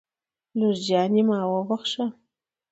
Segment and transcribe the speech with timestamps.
[0.57, 2.05] لور جانې ما وبښه